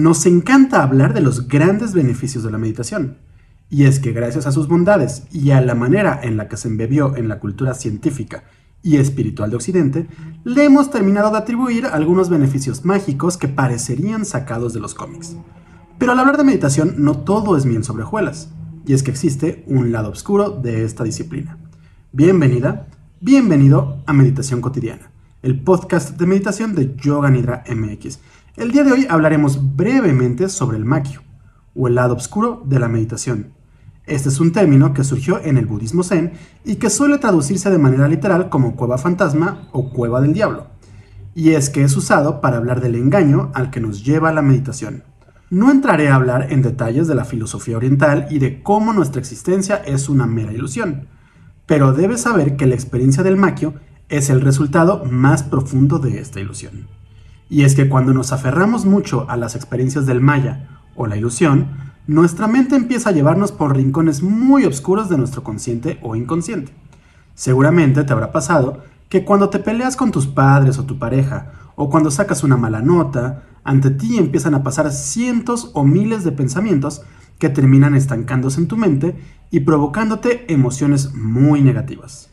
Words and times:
Nos 0.00 0.24
encanta 0.24 0.82
hablar 0.82 1.12
de 1.12 1.20
los 1.20 1.46
grandes 1.46 1.92
beneficios 1.92 2.42
de 2.42 2.50
la 2.50 2.56
meditación. 2.56 3.18
Y 3.68 3.84
es 3.84 4.00
que 4.00 4.12
gracias 4.12 4.46
a 4.46 4.52
sus 4.52 4.66
bondades 4.66 5.24
y 5.30 5.50
a 5.50 5.60
la 5.60 5.74
manera 5.74 6.18
en 6.22 6.38
la 6.38 6.48
que 6.48 6.56
se 6.56 6.68
embebió 6.68 7.16
en 7.16 7.28
la 7.28 7.38
cultura 7.38 7.74
científica 7.74 8.44
y 8.82 8.96
espiritual 8.96 9.50
de 9.50 9.56
Occidente, 9.56 10.06
le 10.42 10.64
hemos 10.64 10.90
terminado 10.90 11.30
de 11.30 11.36
atribuir 11.36 11.84
algunos 11.84 12.30
beneficios 12.30 12.82
mágicos 12.82 13.36
que 13.36 13.48
parecerían 13.48 14.24
sacados 14.24 14.72
de 14.72 14.80
los 14.80 14.94
cómics. 14.94 15.36
Pero 15.98 16.12
al 16.12 16.18
hablar 16.18 16.38
de 16.38 16.44
meditación 16.44 16.94
no 16.96 17.18
todo 17.18 17.54
es 17.58 17.66
miel 17.66 17.84
sobre 17.84 18.04
hojuelas, 18.04 18.48
y 18.86 18.94
es 18.94 19.02
que 19.02 19.10
existe 19.10 19.64
un 19.66 19.92
lado 19.92 20.08
oscuro 20.08 20.48
de 20.48 20.86
esta 20.86 21.04
disciplina. 21.04 21.58
Bienvenida, 22.10 22.86
bienvenido 23.20 24.02
a 24.06 24.14
Meditación 24.14 24.62
Cotidiana, 24.62 25.10
el 25.42 25.60
podcast 25.60 26.18
de 26.18 26.24
meditación 26.24 26.74
de 26.74 26.96
Yoga 26.96 27.28
Nidra 27.28 27.64
MX. 27.68 28.18
El 28.60 28.72
día 28.72 28.84
de 28.84 28.92
hoy 28.92 29.06
hablaremos 29.08 29.74
brevemente 29.74 30.50
sobre 30.50 30.76
el 30.76 30.84
Makyo, 30.84 31.22
o 31.74 31.88
el 31.88 31.94
lado 31.94 32.14
oscuro 32.14 32.62
de 32.66 32.78
la 32.78 32.88
meditación, 32.88 33.54
este 34.04 34.28
es 34.28 34.38
un 34.38 34.52
término 34.52 34.92
que 34.92 35.02
surgió 35.02 35.40
en 35.42 35.56
el 35.56 35.64
budismo 35.64 36.02
zen 36.02 36.32
y 36.62 36.74
que 36.74 36.90
suele 36.90 37.16
traducirse 37.16 37.70
de 37.70 37.78
manera 37.78 38.06
literal 38.06 38.50
como 38.50 38.76
cueva 38.76 38.98
fantasma 38.98 39.70
o 39.72 39.88
cueva 39.88 40.20
del 40.20 40.34
diablo. 40.34 40.66
Y 41.34 41.52
es 41.52 41.70
que 41.70 41.84
es 41.84 41.96
usado 41.96 42.42
para 42.42 42.58
hablar 42.58 42.82
del 42.82 42.96
engaño 42.96 43.50
al 43.54 43.70
que 43.70 43.80
nos 43.80 44.04
lleva 44.04 44.30
la 44.30 44.42
meditación. 44.42 45.04
No 45.48 45.70
entraré 45.70 46.10
a 46.10 46.16
hablar 46.16 46.52
en 46.52 46.60
detalles 46.60 47.08
de 47.08 47.14
la 47.14 47.24
filosofía 47.24 47.78
oriental 47.78 48.26
y 48.28 48.40
de 48.40 48.62
cómo 48.62 48.92
nuestra 48.92 49.20
existencia 49.20 49.76
es 49.76 50.10
una 50.10 50.26
mera 50.26 50.52
ilusión, 50.52 51.06
pero 51.64 51.94
debes 51.94 52.20
saber 52.20 52.56
que 52.56 52.66
la 52.66 52.74
experiencia 52.74 53.22
del 53.22 53.38
maquio 53.38 53.72
es 54.10 54.28
el 54.28 54.42
resultado 54.42 55.06
más 55.06 55.44
profundo 55.44 55.98
de 55.98 56.20
esta 56.20 56.40
ilusión. 56.40 56.99
Y 57.50 57.64
es 57.64 57.74
que 57.74 57.88
cuando 57.88 58.14
nos 58.14 58.32
aferramos 58.32 58.86
mucho 58.86 59.28
a 59.28 59.36
las 59.36 59.56
experiencias 59.56 60.06
del 60.06 60.20
maya 60.20 60.68
o 60.94 61.06
la 61.06 61.16
ilusión, 61.16 61.66
nuestra 62.06 62.46
mente 62.46 62.76
empieza 62.76 63.10
a 63.10 63.12
llevarnos 63.12 63.52
por 63.52 63.76
rincones 63.76 64.22
muy 64.22 64.64
oscuros 64.64 65.08
de 65.08 65.18
nuestro 65.18 65.42
consciente 65.42 65.98
o 66.02 66.16
inconsciente. 66.16 66.72
Seguramente 67.34 68.04
te 68.04 68.12
habrá 68.12 68.32
pasado 68.32 68.84
que 69.08 69.24
cuando 69.24 69.50
te 69.50 69.58
peleas 69.58 69.96
con 69.96 70.12
tus 70.12 70.28
padres 70.28 70.78
o 70.78 70.84
tu 70.84 70.98
pareja, 70.98 71.52
o 71.74 71.90
cuando 71.90 72.10
sacas 72.10 72.44
una 72.44 72.56
mala 72.56 72.82
nota, 72.82 73.42
ante 73.64 73.90
ti 73.90 74.18
empiezan 74.18 74.54
a 74.54 74.62
pasar 74.62 74.92
cientos 74.92 75.70
o 75.74 75.84
miles 75.84 76.22
de 76.22 76.32
pensamientos 76.32 77.02
que 77.38 77.48
terminan 77.48 77.94
estancándose 77.94 78.60
en 78.60 78.68
tu 78.68 78.76
mente 78.76 79.16
y 79.50 79.60
provocándote 79.60 80.52
emociones 80.52 81.14
muy 81.14 81.62
negativas. 81.62 82.30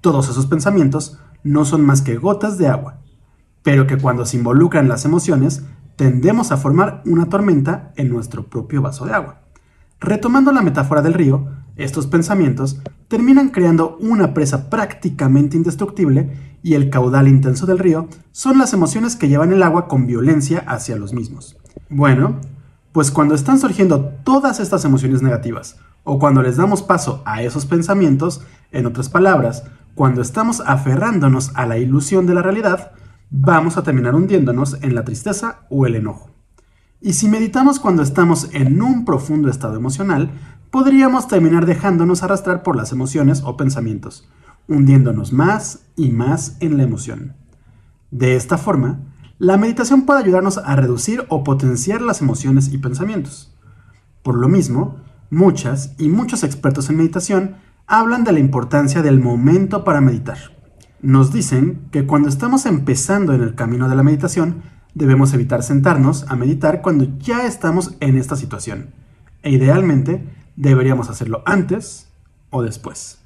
Todos 0.00 0.28
esos 0.28 0.46
pensamientos 0.46 1.18
no 1.42 1.64
son 1.64 1.84
más 1.84 2.02
que 2.02 2.16
gotas 2.16 2.58
de 2.58 2.68
agua, 2.68 2.98
pero 3.64 3.88
que 3.88 3.98
cuando 3.98 4.24
se 4.26 4.36
involucran 4.36 4.88
las 4.88 5.04
emociones 5.04 5.64
tendemos 5.96 6.52
a 6.52 6.58
formar 6.58 7.02
una 7.06 7.28
tormenta 7.28 7.92
en 7.96 8.10
nuestro 8.10 8.46
propio 8.46 8.82
vaso 8.82 9.06
de 9.06 9.14
agua. 9.14 9.40
Retomando 10.00 10.52
la 10.52 10.62
metáfora 10.62 11.02
del 11.02 11.14
río, 11.14 11.48
estos 11.76 12.06
pensamientos 12.06 12.80
terminan 13.08 13.48
creando 13.48 13.96
una 14.00 14.34
presa 14.34 14.68
prácticamente 14.68 15.56
indestructible 15.56 16.58
y 16.62 16.74
el 16.74 16.90
caudal 16.90 17.26
intenso 17.26 17.64
del 17.64 17.78
río 17.78 18.08
son 18.32 18.58
las 18.58 18.74
emociones 18.74 19.16
que 19.16 19.28
llevan 19.28 19.52
el 19.52 19.62
agua 19.62 19.88
con 19.88 20.06
violencia 20.06 20.62
hacia 20.66 20.96
los 20.96 21.14
mismos. 21.14 21.56
Bueno, 21.88 22.40
pues 22.92 23.10
cuando 23.10 23.34
están 23.34 23.58
surgiendo 23.58 24.12
todas 24.24 24.60
estas 24.60 24.84
emociones 24.84 25.22
negativas 25.22 25.78
o 26.04 26.18
cuando 26.18 26.42
les 26.42 26.58
damos 26.58 26.82
paso 26.82 27.22
a 27.24 27.42
esos 27.42 27.64
pensamientos, 27.64 28.42
en 28.72 28.84
otras 28.84 29.08
palabras, 29.08 29.64
cuando 29.94 30.20
estamos 30.20 30.62
aferrándonos 30.66 31.52
a 31.54 31.64
la 31.64 31.78
ilusión 31.78 32.26
de 32.26 32.34
la 32.34 32.42
realidad, 32.42 32.92
vamos 33.36 33.76
a 33.76 33.82
terminar 33.82 34.14
hundiéndonos 34.14 34.78
en 34.80 34.94
la 34.94 35.04
tristeza 35.04 35.66
o 35.68 35.86
el 35.86 35.96
enojo. 35.96 36.30
Y 37.00 37.14
si 37.14 37.28
meditamos 37.28 37.80
cuando 37.80 38.02
estamos 38.02 38.48
en 38.52 38.80
un 38.80 39.04
profundo 39.04 39.50
estado 39.50 39.74
emocional, 39.76 40.30
podríamos 40.70 41.26
terminar 41.26 41.66
dejándonos 41.66 42.22
arrastrar 42.22 42.62
por 42.62 42.76
las 42.76 42.92
emociones 42.92 43.42
o 43.44 43.56
pensamientos, 43.56 44.28
hundiéndonos 44.68 45.32
más 45.32 45.80
y 45.96 46.10
más 46.10 46.56
en 46.60 46.76
la 46.76 46.84
emoción. 46.84 47.34
De 48.12 48.36
esta 48.36 48.56
forma, 48.56 49.00
la 49.38 49.56
meditación 49.56 50.02
puede 50.02 50.20
ayudarnos 50.20 50.58
a 50.58 50.76
reducir 50.76 51.24
o 51.28 51.42
potenciar 51.42 52.02
las 52.02 52.20
emociones 52.20 52.72
y 52.72 52.78
pensamientos. 52.78 53.52
Por 54.22 54.36
lo 54.36 54.48
mismo, 54.48 55.00
muchas 55.30 55.94
y 55.98 56.08
muchos 56.08 56.44
expertos 56.44 56.88
en 56.88 56.98
meditación 56.98 57.56
hablan 57.88 58.22
de 58.22 58.30
la 58.30 58.38
importancia 58.38 59.02
del 59.02 59.18
momento 59.18 59.82
para 59.82 60.00
meditar 60.00 60.54
nos 61.04 61.32
dicen 61.32 61.82
que 61.90 62.06
cuando 62.06 62.28
estamos 62.28 62.64
empezando 62.64 63.34
en 63.34 63.42
el 63.42 63.54
camino 63.54 63.88
de 63.88 63.94
la 63.94 64.02
meditación, 64.02 64.62
debemos 64.94 65.34
evitar 65.34 65.62
sentarnos 65.62 66.24
a 66.28 66.34
meditar 66.34 66.80
cuando 66.80 67.06
ya 67.18 67.46
estamos 67.46 67.94
en 68.00 68.16
esta 68.16 68.36
situación. 68.36 68.94
E 69.42 69.50
idealmente, 69.50 70.26
deberíamos 70.56 71.10
hacerlo 71.10 71.42
antes 71.44 72.08
o 72.48 72.62
después. 72.62 73.18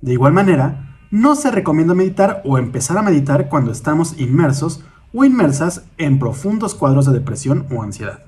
De 0.00 0.12
igual 0.12 0.32
manera, 0.32 0.98
no 1.12 1.36
se 1.36 1.52
recomienda 1.52 1.94
meditar 1.94 2.42
o 2.44 2.58
empezar 2.58 2.98
a 2.98 3.02
meditar 3.02 3.48
cuando 3.48 3.70
estamos 3.70 4.18
inmersos 4.18 4.84
o 5.12 5.24
inmersas 5.24 5.84
en 5.98 6.18
profundos 6.18 6.74
cuadros 6.74 7.06
de 7.06 7.12
depresión 7.12 7.66
o 7.70 7.82
ansiedad. 7.82 8.24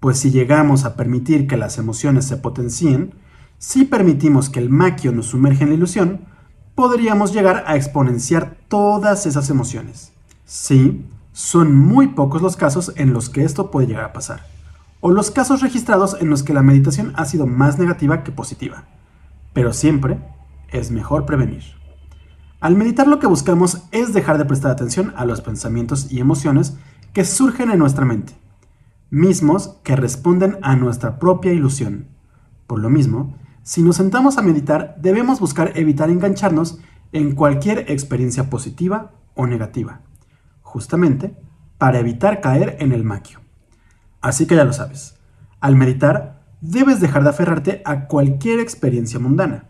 Pues 0.00 0.18
si 0.18 0.30
llegamos 0.30 0.84
a 0.84 0.96
permitir 0.96 1.46
que 1.46 1.56
las 1.56 1.78
emociones 1.78 2.26
se 2.26 2.36
potencien, 2.36 3.14
si 3.56 3.86
permitimos 3.86 4.50
que 4.50 4.58
el 4.60 4.68
maquio 4.68 5.12
nos 5.12 5.26
sumerja 5.26 5.62
en 5.62 5.70
la 5.70 5.76
ilusión, 5.76 6.31
podríamos 6.74 7.32
llegar 7.32 7.64
a 7.66 7.76
exponenciar 7.76 8.56
todas 8.68 9.26
esas 9.26 9.50
emociones. 9.50 10.12
Sí, 10.44 11.04
son 11.32 11.74
muy 11.74 12.08
pocos 12.08 12.42
los 12.42 12.56
casos 12.56 12.92
en 12.96 13.12
los 13.12 13.30
que 13.30 13.44
esto 13.44 13.70
puede 13.70 13.86
llegar 13.86 14.04
a 14.04 14.12
pasar, 14.12 14.46
o 15.00 15.10
los 15.10 15.30
casos 15.30 15.62
registrados 15.62 16.16
en 16.20 16.30
los 16.30 16.42
que 16.42 16.54
la 16.54 16.62
meditación 16.62 17.12
ha 17.16 17.24
sido 17.24 17.46
más 17.46 17.78
negativa 17.78 18.22
que 18.22 18.32
positiva, 18.32 18.84
pero 19.52 19.72
siempre 19.72 20.18
es 20.68 20.90
mejor 20.90 21.26
prevenir. 21.26 21.62
Al 22.60 22.76
meditar 22.76 23.08
lo 23.08 23.18
que 23.18 23.26
buscamos 23.26 23.82
es 23.90 24.12
dejar 24.12 24.38
de 24.38 24.44
prestar 24.44 24.70
atención 24.70 25.12
a 25.16 25.24
los 25.24 25.40
pensamientos 25.40 26.12
y 26.12 26.20
emociones 26.20 26.76
que 27.12 27.24
surgen 27.24 27.70
en 27.70 27.78
nuestra 27.78 28.04
mente, 28.04 28.34
mismos 29.10 29.78
que 29.82 29.96
responden 29.96 30.58
a 30.62 30.76
nuestra 30.76 31.18
propia 31.18 31.52
ilusión. 31.52 32.06
Por 32.66 32.78
lo 32.78 32.88
mismo, 32.88 33.36
si 33.62 33.82
nos 33.82 33.96
sentamos 33.96 34.38
a 34.38 34.42
meditar, 34.42 34.96
debemos 35.00 35.38
buscar 35.38 35.72
evitar 35.76 36.10
engancharnos 36.10 36.80
en 37.12 37.34
cualquier 37.34 37.90
experiencia 37.90 38.50
positiva 38.50 39.12
o 39.34 39.46
negativa, 39.46 40.00
justamente 40.62 41.36
para 41.78 41.98
evitar 41.98 42.40
caer 42.40 42.76
en 42.80 42.92
el 42.92 43.04
maquio. 43.04 43.40
Así 44.20 44.46
que 44.46 44.56
ya 44.56 44.64
lo 44.64 44.72
sabes, 44.72 45.16
al 45.60 45.76
meditar 45.76 46.42
debes 46.60 47.00
dejar 47.00 47.24
de 47.24 47.30
aferrarte 47.30 47.82
a 47.84 48.06
cualquier 48.06 48.60
experiencia 48.60 49.18
mundana. 49.18 49.66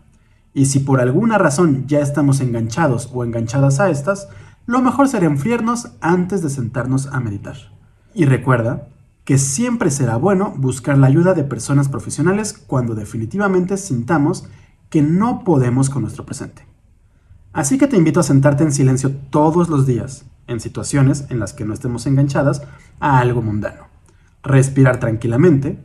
Y 0.53 0.65
si 0.65 0.79
por 0.79 1.01
alguna 1.01 1.37
razón 1.37 1.87
ya 1.87 1.99
estamos 1.99 2.39
enganchados 2.39 3.09
o 3.13 3.23
enganchadas 3.23 3.79
a 3.79 3.89
estas, 3.89 4.29
lo 4.65 4.81
mejor 4.81 5.07
será 5.07 5.25
enfriarnos 5.25 5.91
antes 6.01 6.41
de 6.41 6.49
sentarnos 6.49 7.07
a 7.07 7.19
meditar. 7.19 7.57
Y 8.13 8.25
recuerda 8.25 8.87
que 9.25 9.37
siempre 9.37 9.89
será 9.89 10.17
bueno 10.17 10.53
buscar 10.57 10.97
la 10.97 11.07
ayuda 11.07 11.33
de 11.33 11.43
personas 11.43 11.87
profesionales 11.87 12.53
cuando 12.53 12.95
definitivamente 12.95 13.77
sintamos 13.77 14.47
que 14.89 15.01
no 15.01 15.43
podemos 15.43 15.89
con 15.89 16.01
nuestro 16.01 16.25
presente. 16.25 16.65
Así 17.53 17.77
que 17.77 17.87
te 17.87 17.97
invito 17.97 18.19
a 18.19 18.23
sentarte 18.23 18.63
en 18.63 18.71
silencio 18.71 19.11
todos 19.29 19.69
los 19.69 19.85
días, 19.85 20.25
en 20.47 20.59
situaciones 20.59 21.25
en 21.29 21.39
las 21.39 21.53
que 21.53 21.65
no 21.65 21.73
estemos 21.73 22.05
enganchadas 22.05 22.63
a 22.99 23.19
algo 23.19 23.41
mundano. 23.41 23.87
Respirar 24.43 24.99
tranquilamente 24.99 25.79